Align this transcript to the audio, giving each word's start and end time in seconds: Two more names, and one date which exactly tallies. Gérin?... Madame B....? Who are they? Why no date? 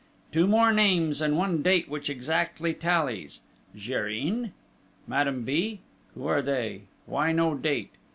Two 0.31 0.47
more 0.47 0.73
names, 0.73 1.21
and 1.21 1.37
one 1.37 1.61
date 1.61 1.87
which 1.87 2.09
exactly 2.09 2.73
tallies. 2.73 3.41
Gérin?... 3.77 4.49
Madame 5.05 5.43
B....? 5.43 5.81
Who 6.15 6.25
are 6.25 6.41
they? 6.41 6.85
Why 7.05 7.31
no 7.31 7.53
date? 7.53 7.91